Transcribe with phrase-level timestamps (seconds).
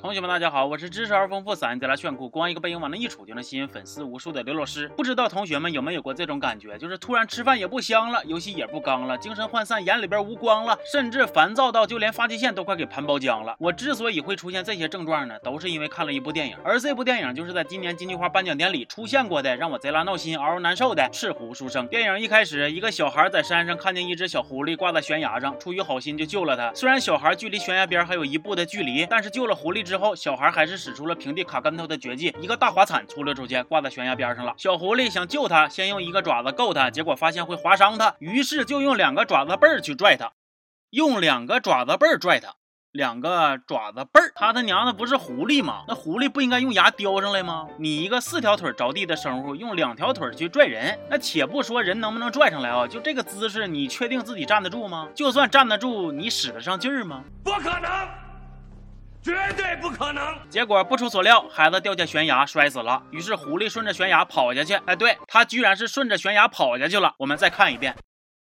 [0.00, 4.88] 同学们，大家好，我是知识而丰富、嗓音贼拉炫酷、光一个背影往那一杵就能吸引粉丝无数的刘老师。
[4.96, 13.54] 不知道同学们有没有过这种感觉，就是突然吃饭也不香了，游戏也不刚了，精神涣散，眼里边无光了，甚至烦躁到就连发际线都快给盘包浆了。
[13.58, 21.84] 我之所以会出现这些症状呢，都是因为看了一部电影，而这部电影就是在今年金菊花颁奖典礼出现过的，让我贼拉闹心、嗷嗷难受的《赤狐书生》。
[21.90, 26.72] 电影一开始，一个小孩在山上看见一只小狐狸挂在悬崖上，出于好心就救了它。
[26.72, 30.80] 虽然小孩距离悬崖边还有一步的距离，但是救了狐狸之后，小孩还是。
[30.80, 34.54] 使出了平地卡跟头的绝技，一个大滑铲出溜出去，挂在悬崖边上了。
[34.56, 40.32] 小狐狸想救他，先用一个爪子够他，结果发现会划伤他，于是就用两个爪子背儿去拽他，
[40.88, 42.54] 用两个爪子背儿拽他，
[42.92, 44.32] 两个爪子背儿。
[44.34, 45.84] 他他娘的不是狐狸吗？
[45.86, 47.68] 那狐狸不应该用牙叼上来吗？
[47.78, 55.08] 你一个四条腿着地的生物，用两条腿去拽人，那且不说人能不能拽上来啊，就这个姿势，你确定自己站得住吗？
[55.14, 57.22] 就算站得住，你使得上劲儿吗？
[57.44, 58.19] 不可能。
[59.22, 60.38] 绝对不可能！
[60.48, 63.02] 结果不出所料，孩子掉下悬崖摔死了。
[63.10, 64.74] 于是狐狸顺着悬崖跑下去。
[64.86, 67.14] 哎，对，它居然是顺着悬崖跑下去了。
[67.18, 67.94] 我们再看一遍，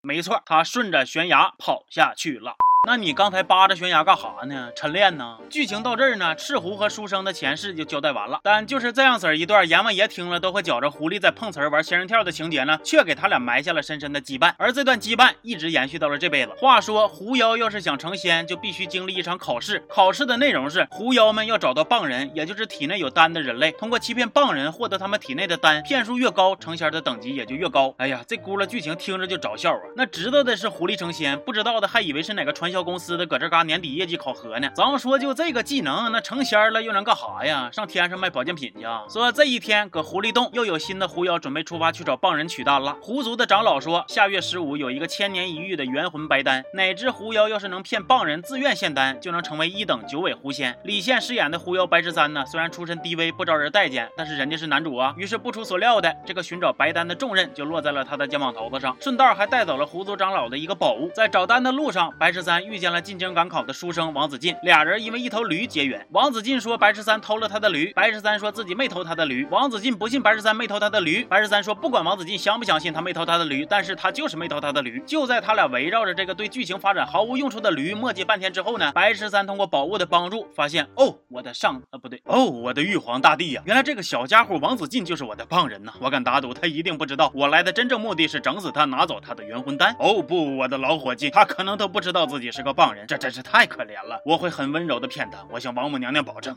[0.00, 2.54] 没错，它顺着悬崖跑下去了。
[2.86, 4.70] 那你刚才扒着悬崖干哈呢？
[4.76, 5.38] 晨练呢？
[5.48, 8.40] 剧情到这儿呢，赤狐和书生的前世就交代完了。
[8.42, 14.52] 但就是这样子一段阎王爷听了都会觉着狐狸在碰瓷儿玩仙人跳的情节呢，却给他俩埋下了深深的羁绊。
[14.58, 16.52] 而这段羁绊一直延续到了这辈子。
[16.58, 19.82] 话说狐妖要是想成仙，就必须经历一场考试。
[19.88, 27.94] 考试的内容是狐妖们要找到棒人，也就是体内有丹的人类，通过欺骗棒人获得他们体内的丹，骗术越高，成仙的等级也就越高。
[27.96, 29.80] 哎呀，这轱辘剧情听着就着笑啊！
[29.96, 34.68] 那知道的是狐狸成仙，不知道的还以为是哪个传销公司的搁这嘎年底业绩考核呢。
[34.74, 37.70] 咱们说就这个技能，那成仙了又能干哈呀？
[37.72, 39.04] 上天上卖保健品去啊？
[39.08, 42.96] 说这一天搁狐狸洞又有新的狐妖准备出发去找棒人取丹了。
[43.00, 50.76] 狐族的长老说，下月十五有一个千年一遇的元魂白丹，哪只狐妖要是能骗棒人自愿献丹，就能成为一等九尾狐仙。
[50.82, 55.14] 李现饰演的狐妖白十三呢，虽然出身低微不招人待见，但是人家是男主啊。
[55.16, 61.10] 于是不出所料的，这个寻找白丹的重任就落在了他的肩膀头子上，顺道还带走了狐族长老的一个宝物。
[61.14, 63.44] 在找丹的路上，白十三遇见了进京赶。
[63.44, 66.04] 考的书生王子进，俩人因为一头驴结缘。
[66.12, 69.46] 王子进说白十三偷了他的驴，白十三说自己没偷他的驴。
[69.50, 75.00] 王子进不信白十三没偷他的驴，白十三说不管王子进相不相信他没偷他的驴，但是他就是没偷他的驴。
[75.06, 85.92] 就在他俩围绕着这个对剧情发展毫无用处的驴磨叽半天之后呢，白十三通过宝物的帮助发现，哦，我的上啊不对，哦，我的玉皇大帝呀，原来这个小家伙王子进就是我的棒人呐！
[86.00, 89.94] 我敢打赌他一定不知道我来的真正目的是整死他，拿走他的元魂丹。
[90.00, 94.22] 哦不，我的老伙计，他可能都不知道自己是个棒人，这真是太可怜了。
[94.24, 96.54] 我会很温柔的骗他，我向王母娘娘保证。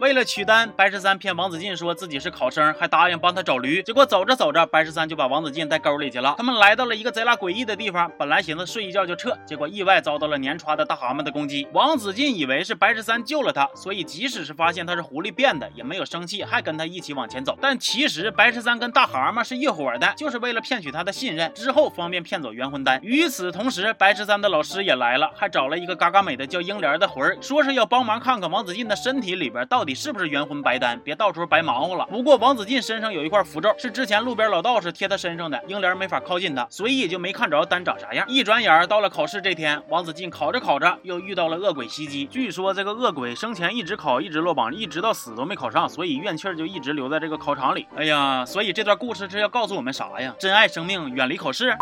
[0.00, 3.80] 为了取丹，白十三骗王子进说自己是考生，还答应帮他找驴。
[3.80, 6.34] 结果走着走着，白十三就把王子进带沟里去了。
[6.36, 11.68] 他们来到了一个贼拉诡异的地方，本来寻思睡一觉就撤，结果意外遭到了年歘的大蛤蟆的攻击。
[11.72, 17.56] 王子进以为是白十三救了他，所以即使是发现他是狐狸变的，也没有生气，还跟他一起往前走。
[17.62, 22.98] 但其实白十三跟大蛤蟆是一伙的，就是为了骗取他的信任，之后方便骗走元魂丹。
[23.04, 30.62] 与此同时，白十三的老师也来了，还找了一个嘎嘎美的叫英莲的魂，说是要帮忙看看王子进的身体里边到到底是不是元魂。
[30.62, 32.06] 白丹，别到时候白忙活了。
[32.06, 38.24] 不过王子进身上有一块符咒，是之前路边老道士贴他身上的，英莲没法靠近他，所以也就没看着丹长啥样。
[38.26, 42.24] 一转眼到了考试这天，王子进考着考着又遇到了恶鬼袭击。
[42.24, 47.86] 据说这个恶鬼生前一直考，一直落榜，一直到死都没考上，所以怨气就一直留在这个考场里。
[47.94, 50.34] 哎呀，所以这段故事是要告诉我们啥呀？
[50.38, 51.76] 珍爱生命，远离考试。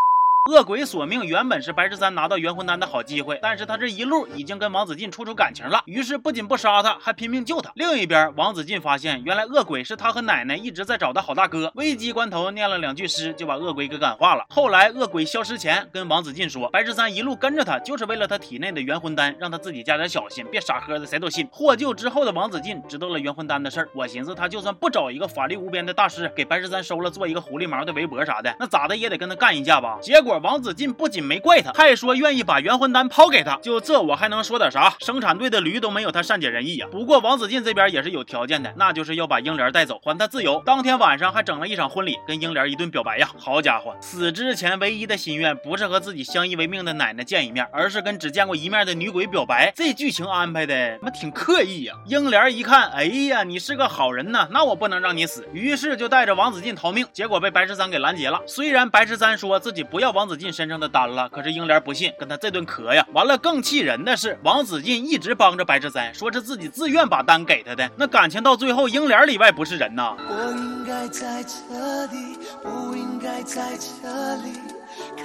[0.50, 7.70] 恶鬼索命原本是白十三拿到元魂丹的好机会，但是他这一路已经跟王子进处出感情了，于是不仅不杀他，还拼命救他。
[7.76, 14.44] 另一边，王子进发现原来恶鬼是他和奶奶一直在找的好大哥，危急关头念了两句诗，就把恶鬼给感化了。
[14.50, 21.48] 后来恶鬼消失前，跟王子进说，白十三一路跟着他，就是为了他体内的元魂丹，让他自己加点小心，别傻呵的谁都信。
[21.52, 29.96] 获救之后的王子进知道了元魂丹的事儿，我寻思他就算不找一个法力无边的大师给白十三收了，做一个狐狸毛的围脖啥的，那咋的也得跟他干一架吧。
[30.02, 31.12] 结果王子进不。
[31.12, 33.56] 仅没怪他，还说愿意把元魂丹抛给他。
[33.56, 34.94] 就这，我还能说点啥？
[35.00, 36.86] 生产队的驴都没有他善解人意呀。
[36.90, 40.62] 不过王子进这边也是有条件的，那就是要把英莲带走，还他自由。
[40.64, 43.28] 当天晚上还整了一场婚礼，跟英莲一顿表白呀。
[43.36, 49.70] 好家伙，死之前唯一的心愿不是和自己相依为命的奶奶见一面，而是跟只见过一面的女鬼表白。
[49.76, 51.94] 这剧情安排的妈挺刻意呀。
[52.06, 55.46] 英莲一看，哎呀，你是个好人呐，那我不能让你死。
[55.52, 58.40] 于是就带着王子进逃命，结果被白十三给拦截了。
[58.46, 61.02] 虽然白十三说自己不要王王子进身上的丹。
[61.10, 63.04] 了，可是英莲不信，跟他这顿磕呀。
[63.12, 67.90] 完了，更气人的是，王子进一直帮着白十三，说是自己自愿把丹给他的。
[67.96, 70.14] 那感情到最后，英莲里外不是人呐。
[70.28, 74.52] 我应该在这里，不应该在这里，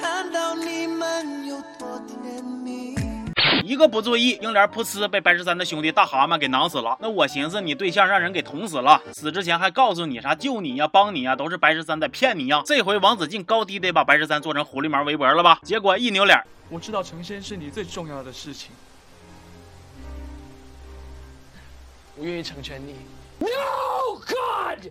[0.02, 0.77] 看到你。
[3.68, 6.98] 一个不注意，英莲噗呲被白十三的兄弟大蛤蟆给囊死了。
[7.02, 12.62] 那我寻思你对象让人给捅死了，死之前还告诉你啥救你呀、帮你呀，都是白十三在骗你呀。
[12.66, 15.60] 这回王子敬高低得把白十三做成狐狸毛围脖了吧？
[15.64, 18.72] 结果一扭脸，我知道成仙是你最重要的事情，
[22.16, 22.96] 我愿意成全你。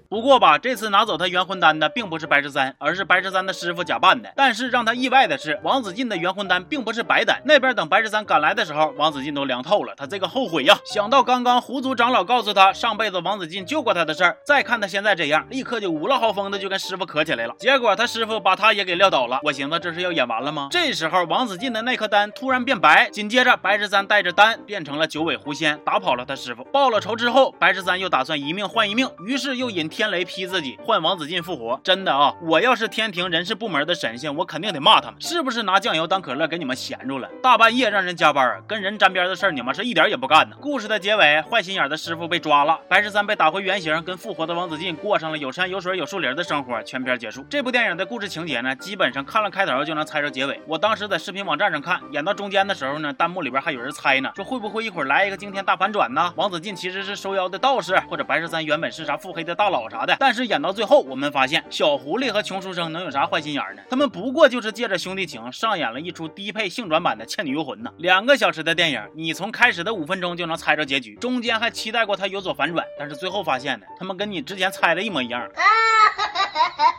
[0.08, 4.32] 不过吧，这次拿走他元魂丹的并不是白十三，而是白十三的师傅假扮的。
[4.36, 7.40] 但是让他意外的是，王子进的元魂丹并不是白丹。
[7.44, 10.78] 那边等白十三赶来的时候，王子进都凉透了，他这个后悔呀！
[10.84, 17.54] 想到刚刚狐族长老告诉他上辈子王子进救过他的事儿，再看他现在这样，立刻就无了豪风的就跟师傅磕起来了。
[17.58, 19.40] 结果他师傅把他也给撂倒了。
[19.42, 20.68] 我寻思这是要演完了吗？
[20.70, 26.64] 这时候王子进的那颗丹突然变白，紧接着白十三带着丹变成了九尾狐仙，打跑了他师傅。
[26.64, 31.78] 报了仇之后，白十三又打算一命换一命，于是又引天雷劈自己，换王子进复活。
[31.84, 37.28] 真的啊，我要是天庭人事部门的神仙，我肯定得骂他们，是不是拿酱油当可乐给你们闲住了？
[37.42, 40.56] 大半夜让人加班，跟人沾边的事儿，你们是一点也不干呢。
[40.60, 46.82] 故事的结尾，坏心眼的师傅被抓了，白十三被打回原形，跟复活的王子进过上了有山有水有树林的生活。
[46.82, 47.44] 全片结束。
[47.50, 50.60] 这部电影的故事情节呢，基本上看了开头就能猜着结尾。
[50.66, 56.32] 我当时在视频网站上看，演到中间的时候呢，弹幕里边还有人猜呢，说会不会一会儿来一个惊天大反转呢？
[56.36, 60.16] 王子进其实是收妖的道士，或者白十三原本是啥腹黑的大大佬啥的。
[60.20, 63.82] 但是演到最后，我们发现小狐狸和穷书生能有啥坏心眼呢？
[63.90, 67.90] 他们不过就是借着兄弟情上演了一出低配性转版的《倩女幽魂》呢。
[67.98, 75.42] 两个小时的电影，你从开始的五分钟就能猜着结局，中间还期待过他有所反转，但是最后发现呢，他们跟你之前猜的一模一样。
[75.42, 75.48] 啊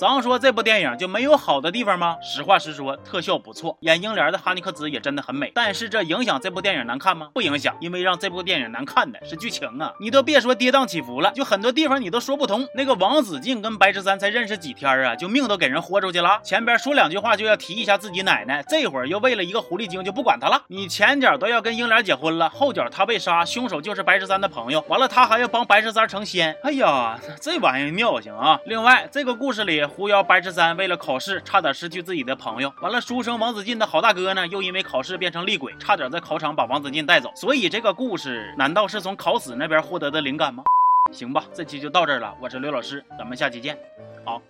[0.00, 2.16] 咱说这部电影就没有好的地方吗？
[2.22, 5.50] 实话实说，特效不错，演英莲的哈尼克孜也真的很美。
[5.52, 7.30] 但是这影响这部电影难看吗？
[7.34, 9.92] 不影响，因为让这部电影难看的是剧情啊！
[10.00, 12.64] 你都别说跌宕起伏了，就很多地方你都说不通。
[12.76, 16.38] 那个王子敬跟白十三才认识几天啊，就命都给人豁出去了。
[16.44, 20.62] 前边说两句话就要提一下自己奶奶，这会儿又为了一个狐狸精就不管他了。
[20.68, 26.56] 你前脚都要跟英莲结婚了，后脚他被杀，凶手就是白十三的朋友，完了他还要帮白十三成仙。
[26.62, 28.60] 哎呀，这玩意妙行啊！
[28.64, 29.87] 另外，这个故事里。
[29.88, 32.72] 狐妖白十三为了考试，差点失去自己的朋友。
[32.82, 37.32] 完了，书生王子进的好大哥呢，又因为考试变成厉鬼，差点在考场把王子进带走。
[37.34, 40.62] 所以这个故事难道是从考死那边获得的灵感吗？
[41.12, 42.34] 行吧，这期就到这儿了。
[42.40, 43.78] 我是刘老师，咱们下期见。
[44.24, 44.42] 好。